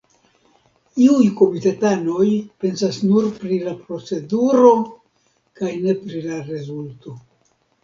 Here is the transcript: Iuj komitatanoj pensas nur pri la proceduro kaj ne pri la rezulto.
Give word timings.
Iuj 1.07 1.27
komitatanoj 1.41 2.25
pensas 2.63 2.97
nur 3.11 3.29
pri 3.37 3.61
la 3.67 3.75
proceduro 3.83 4.73
kaj 5.63 5.73
ne 5.87 5.97
pri 6.03 6.27
la 6.27 6.43
rezulto. 6.51 7.17